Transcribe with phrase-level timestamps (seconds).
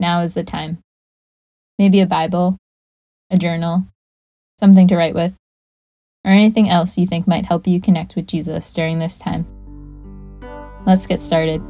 [0.00, 0.78] now is the time.
[1.78, 2.56] Maybe a Bible,
[3.30, 3.86] a journal,
[4.58, 5.34] something to write with,
[6.24, 9.46] or anything else you think might help you connect with Jesus during this time.
[10.86, 11.62] Let's get started.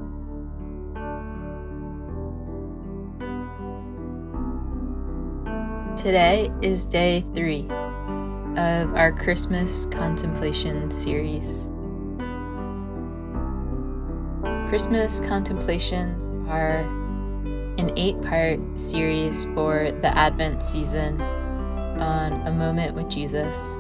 [5.97, 7.63] Today is day three
[8.57, 11.69] of our Christmas contemplation series.
[14.69, 16.85] Christmas contemplations are
[17.79, 23.77] an eight part series for the Advent season on a moment with Jesus.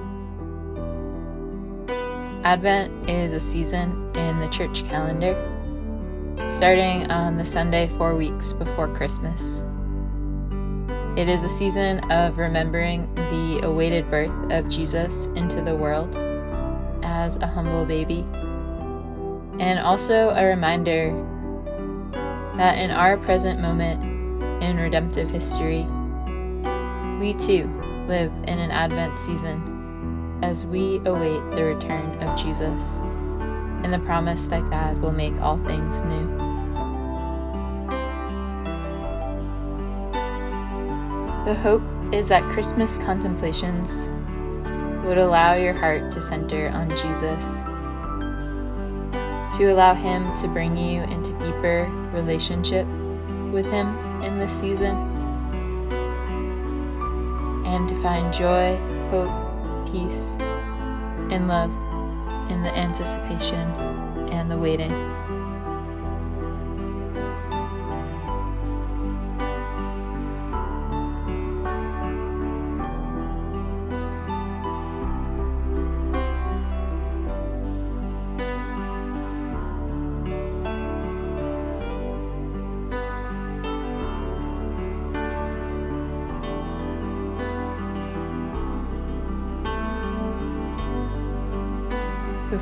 [2.44, 5.34] Advent is a season in the church calendar,
[6.50, 9.64] starting on the Sunday four weeks before Christmas.
[11.16, 16.14] It is a season of remembering the awaited birth of Jesus into the world
[17.02, 18.26] as a humble baby,
[19.58, 21.14] and also a reminder
[22.56, 24.02] that in our present moment
[24.62, 25.86] in redemptive history,
[27.20, 27.70] we too
[28.08, 32.98] live in an Advent season as we await the return of Jesus
[33.82, 36.36] and the promise that God will make all things new.
[41.44, 41.82] The hope
[42.12, 44.08] is that Christmas contemplations
[45.06, 47.62] would allow your heart to center on Jesus
[49.56, 52.86] to allow Him to bring you into deeper relationship
[53.52, 54.94] with Him in this season,
[57.64, 58.76] and to find joy,
[59.10, 60.36] hope, peace,
[61.30, 61.70] and love
[62.50, 63.70] in the anticipation
[64.30, 65.15] and the waiting.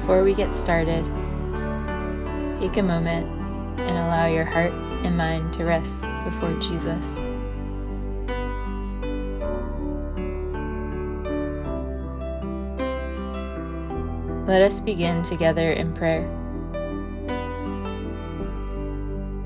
[0.04, 1.02] Before we get started,
[2.60, 3.26] take a moment
[3.80, 7.22] and allow your heart and mind to rest before Jesus.
[14.46, 16.28] Let us begin together in prayer.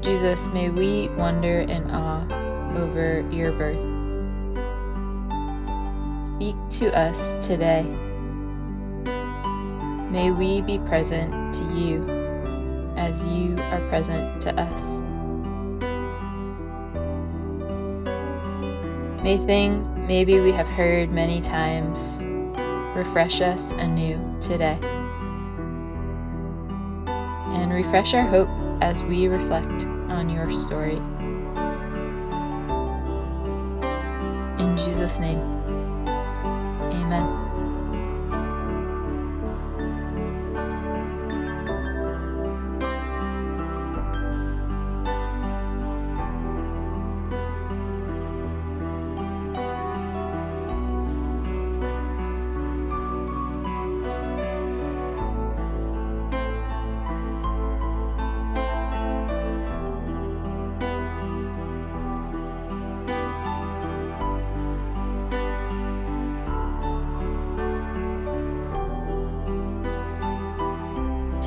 [0.03, 2.27] Jesus, may we wonder in awe
[2.77, 3.85] over your birth.
[6.35, 7.87] Speak to us today.
[10.11, 12.03] May we be present to you
[12.97, 15.03] as you are present to us.
[19.23, 22.23] May things maybe we have heard many times
[22.97, 24.79] refresh us anew today.
[27.53, 28.49] And refresh our hope
[28.81, 30.97] as we reflect on your story.
[34.59, 35.58] In Jesus' name,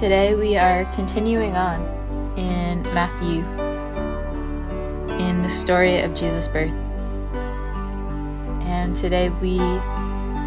[0.02, 1.80] Today we are continuing on
[2.36, 3.46] in Matthew
[5.20, 6.74] in the story of Jesus' birth.
[8.66, 9.60] And today we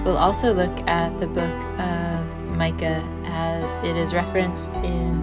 [0.03, 5.23] will also look at the book of Micah as it is referenced in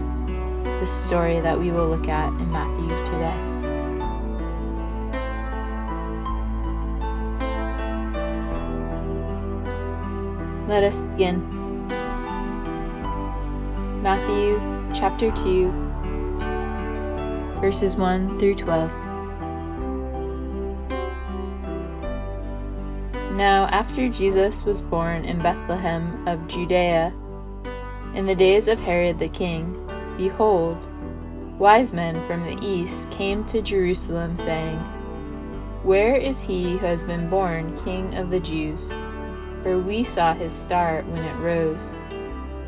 [0.80, 3.36] the story that we will look at in Matthew today.
[10.70, 11.61] Let us begin.
[14.12, 14.60] Matthew
[14.94, 15.72] chapter 2,
[17.62, 18.92] verses 1 through 12.
[23.38, 27.14] Now, after Jesus was born in Bethlehem of Judea,
[28.14, 29.78] in the days of Herod the king,
[30.18, 30.86] behold,
[31.58, 34.78] wise men from the east came to Jerusalem, saying,
[35.84, 38.90] Where is he who has been born King of the Jews?
[39.64, 41.94] For we saw his star when it rose,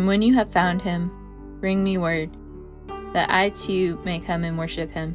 [0.00, 1.12] And when you have found him,
[1.60, 2.34] bring me word,
[3.12, 5.14] that I too may come and worship him.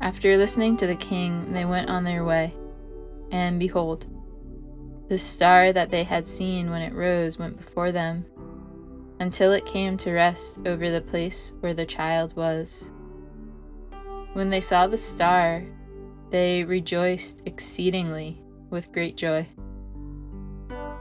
[0.00, 2.54] After listening to the king, they went on their way,
[3.30, 4.06] and behold,
[5.10, 8.24] the star that they had seen when it rose went before them,
[9.20, 12.88] until it came to rest over the place where the child was.
[14.32, 15.62] When they saw the star,
[16.30, 18.40] they rejoiced exceedingly
[18.70, 19.46] with great joy.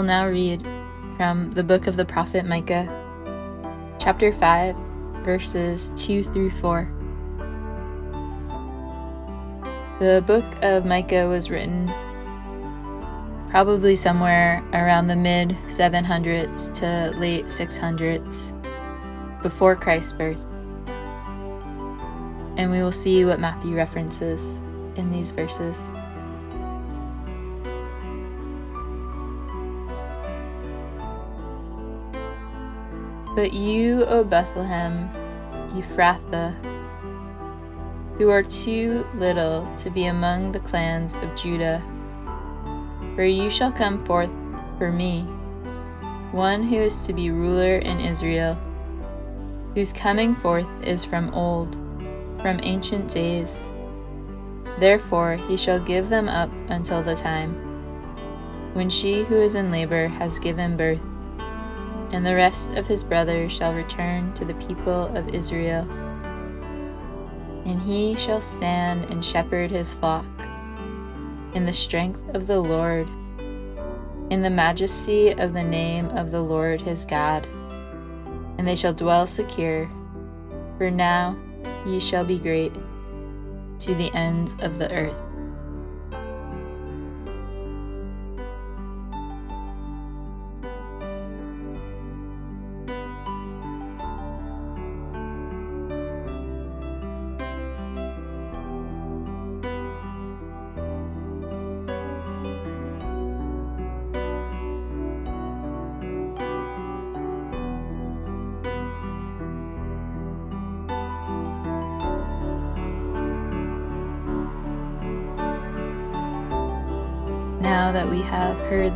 [0.00, 0.62] Will now read
[1.18, 2.88] from the book of the prophet Micah,
[4.00, 4.74] chapter 5,
[5.22, 6.90] verses 2 through 4.
[10.00, 11.92] The book of Micah was written
[13.50, 18.54] probably somewhere around the mid 700s to late 600s
[19.42, 20.46] before Christ's birth.
[22.56, 24.62] And we will see what Matthew references
[24.96, 25.92] in these verses.
[33.40, 35.08] But you, O Bethlehem,
[35.74, 36.54] Ephrathah,
[38.18, 41.82] who are too little to be among the clans of Judah,
[43.14, 44.28] for you shall come forth
[44.76, 45.22] for me,
[46.32, 48.58] one who is to be ruler in Israel,
[49.74, 51.72] whose coming forth is from old,
[52.42, 53.70] from ancient days.
[54.78, 57.54] Therefore he shall give them up until the time
[58.74, 61.00] when she who is in labor has given birth
[62.12, 65.88] and the rest of his brothers shall return to the people of Israel.
[67.64, 70.26] And he shall stand and shepherd his flock
[71.54, 73.08] in the strength of the Lord,
[74.30, 77.46] in the majesty of the name of the Lord his God.
[78.58, 79.90] And they shall dwell secure,
[80.78, 81.36] for now
[81.86, 82.74] ye shall be great
[83.80, 85.29] to the ends of the earth.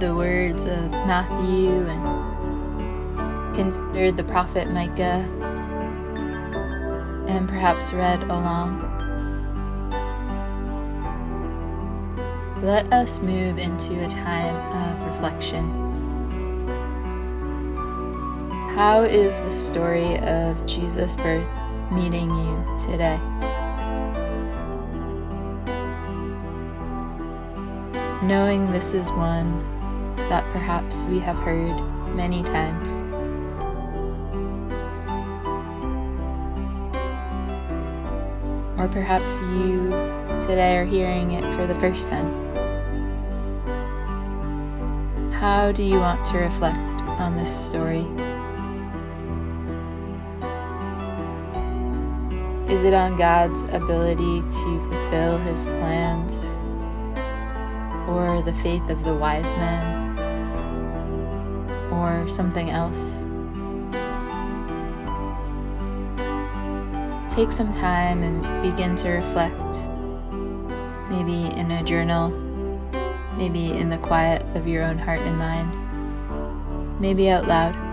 [0.04, 5.26] the words of Matthew and considered the prophet Micah
[7.26, 8.82] and perhaps read along.
[12.62, 15.70] Let us move into a time of reflection.
[18.76, 21.48] How is the story of Jesus' birth
[21.90, 23.18] meeting you today?
[28.22, 29.73] Knowing this is one
[30.16, 31.76] that perhaps we have heard
[32.14, 32.90] many times.
[38.78, 39.90] Or perhaps you
[40.40, 42.44] today are hearing it for the first time.
[45.32, 48.06] How do you want to reflect on this story?
[52.72, 56.58] Is it on God's ability to fulfill his plans?
[58.08, 59.93] Or the faith of the wise men?
[61.94, 63.24] Or something else?
[67.32, 69.88] Take some time and begin to reflect,
[71.08, 72.30] maybe in a journal,
[73.36, 77.83] maybe in the quiet of your own heart and mind, maybe out loud.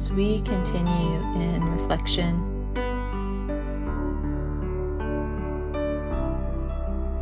[0.00, 2.40] As we continue in reflection,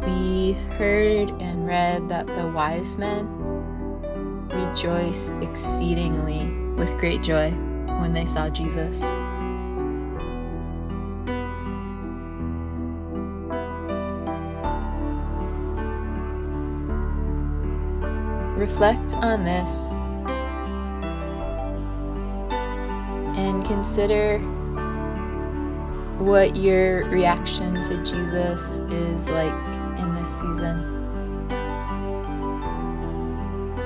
[0.07, 3.27] we heard and read that the wise men
[4.51, 7.51] rejoiced exceedingly with great joy
[8.01, 9.03] when they saw Jesus.
[18.57, 19.97] Reflect on this
[23.69, 24.39] consider
[26.19, 29.53] what your reaction to Jesus is like
[29.99, 30.97] in this season.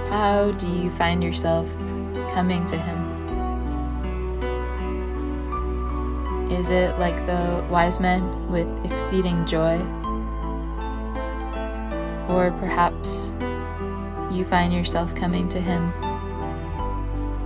[0.08, 1.68] How do you find yourself
[2.32, 3.10] coming to Him?
[6.52, 9.78] Is it like the wise men with exceeding joy?
[12.28, 13.32] Or perhaps
[14.30, 15.92] you find yourself coming to Him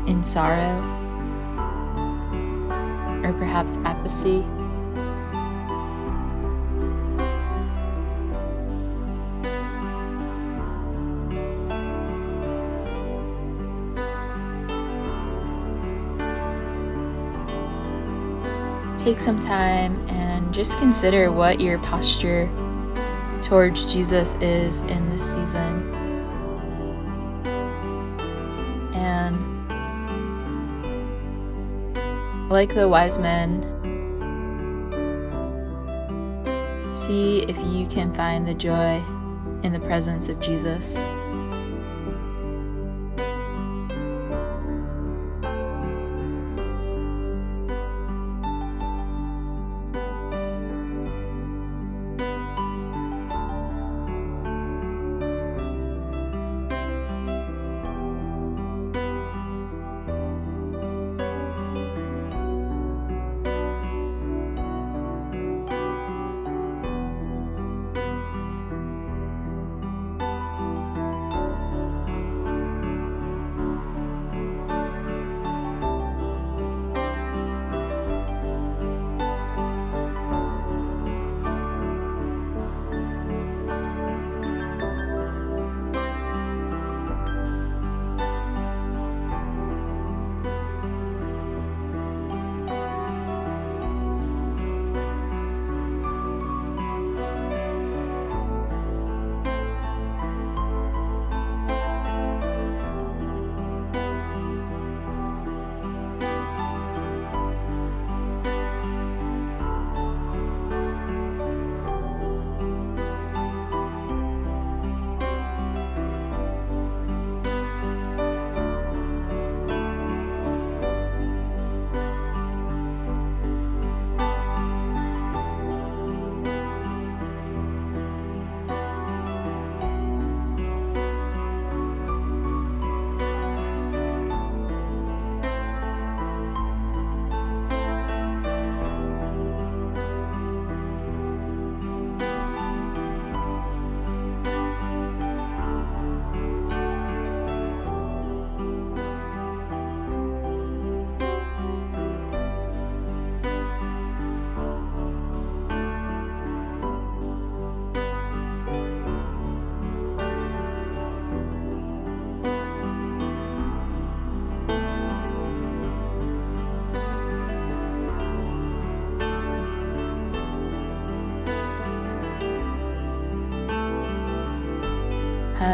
[0.06, 0.95] in sorrow
[3.26, 4.44] or perhaps apathy.
[18.96, 22.48] Take some time and just consider what your posture
[23.42, 25.95] towards Jesus is in this season.
[32.48, 33.62] Like the wise men,
[36.94, 39.02] see if you can find the joy
[39.64, 40.96] in the presence of Jesus.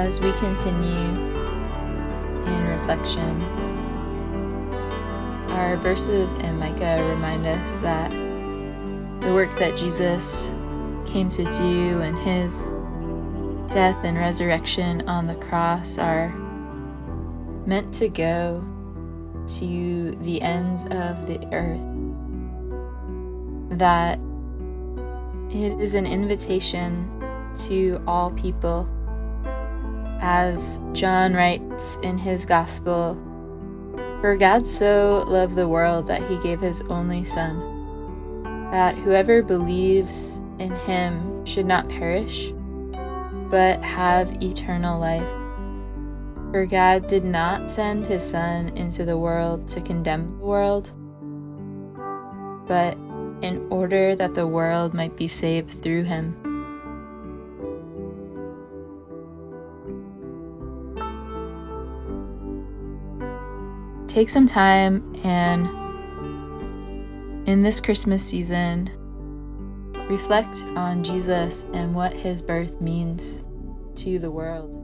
[0.03, 1.15] As we continue
[2.45, 3.41] in reflection,
[5.49, 10.49] our verses in Micah remind us that the work that Jesus
[11.07, 12.73] came to do and his
[13.73, 16.31] death and resurrection on the cross are
[17.65, 18.61] meant to go
[19.59, 21.79] to the ends of the earth.
[23.79, 24.19] That
[25.49, 27.09] it is an invitation
[27.69, 28.89] to all people.
[30.25, 33.21] As John writes in his gospel,
[34.21, 40.41] For God so loved the world that he gave his only Son, that whoever believes
[40.61, 42.53] in him should not perish,
[43.51, 45.29] but have eternal life.
[46.53, 50.93] For God did not send his Son into the world to condemn the world,
[52.69, 52.97] but
[53.43, 56.37] in order that the world might be saved through him.
[64.13, 65.67] Take some time and
[67.49, 68.91] in this Christmas season,
[70.07, 73.43] reflect on Jesus and what his birth means
[73.97, 74.82] to the world.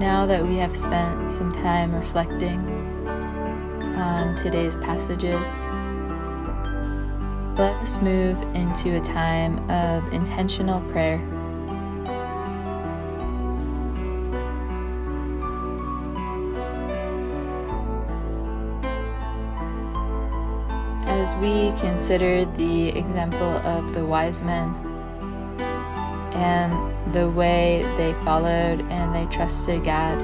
[0.00, 2.58] Now that we have spent some time reflecting
[3.96, 5.46] on today's passages,
[7.56, 11.22] let us move into a time of intentional prayer.
[21.06, 24.93] As we consider the example of the wise men
[26.34, 30.18] and the way they followed and they trusted God.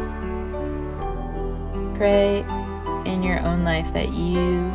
[1.96, 2.40] Pray
[3.04, 4.70] in your own life that you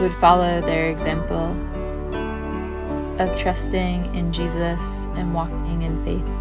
[0.00, 1.56] would follow their example
[3.20, 6.39] of trusting in Jesus and walking in faith.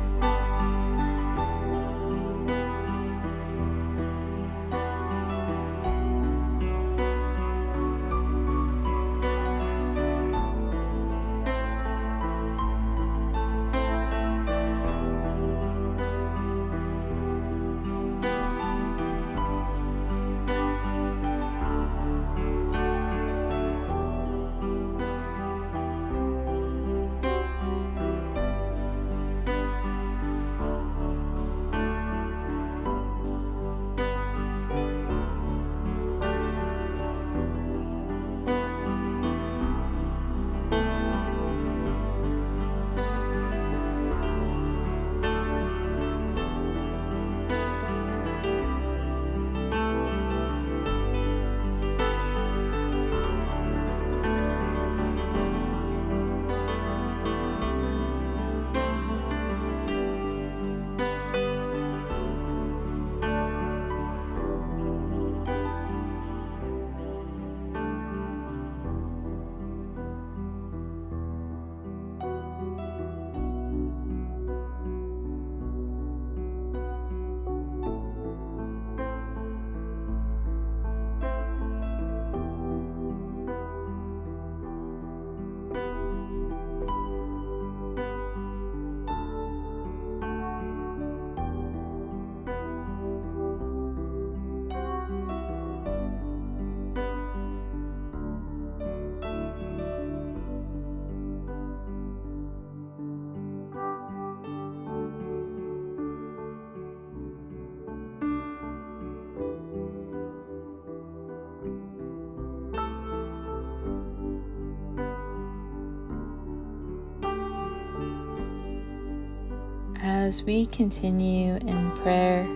[120.29, 122.47] As we continue in prayer,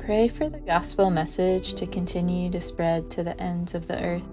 [0.00, 4.24] pray for the gospel message to continue to spread to the ends of the earth.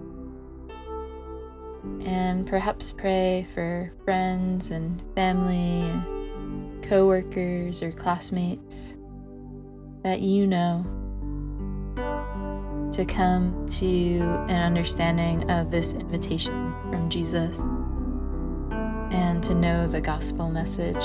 [2.04, 8.94] And perhaps pray for friends and family, and co workers or classmates
[10.02, 10.84] that you know
[12.92, 17.62] to come to an understanding of this invitation from Jesus
[19.10, 21.04] and to know the gospel message.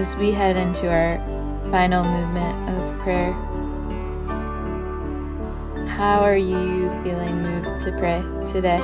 [0.00, 1.18] As we head into our
[1.70, 3.34] final movement of prayer,
[5.86, 8.80] how are you feeling moved to pray today?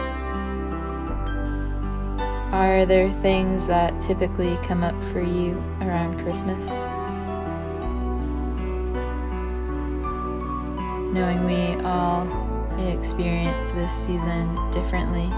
[2.53, 6.69] Are there things that typically come up for you around Christmas?
[11.15, 12.29] Knowing we all
[12.91, 15.33] experience this season differently.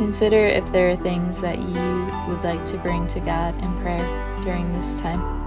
[0.00, 1.74] Consider if there are things that you
[2.26, 5.39] would like to bring to God in prayer during this time.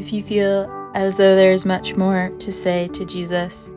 [0.00, 3.70] If you feel as though there is much more to say to Jesus,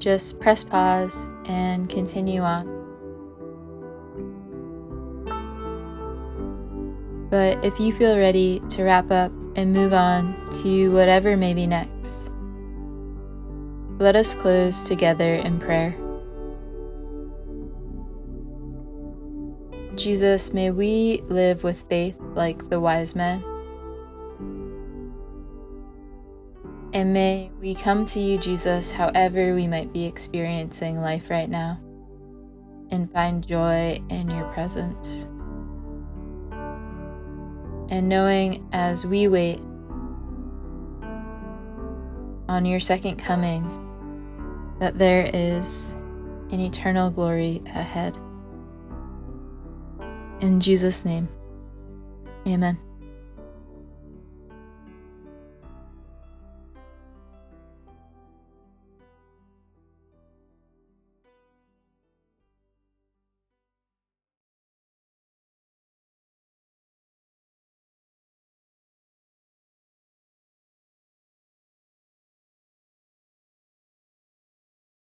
[0.00, 2.66] just press pause and continue on.
[7.30, 11.68] But if you feel ready to wrap up and move on to whatever may be
[11.68, 12.28] next,
[14.00, 15.96] let us close together in prayer.
[19.94, 23.44] Jesus, may we live with faith like the wise men
[27.02, 31.80] And may we come to you, Jesus, however we might be experiencing life right now,
[32.92, 35.24] and find joy in your presence.
[37.88, 39.58] And knowing as we wait
[42.48, 43.66] on your second coming
[44.78, 45.90] that there is
[46.52, 48.16] an eternal glory ahead.
[50.38, 51.28] In Jesus' name,
[52.46, 52.78] amen.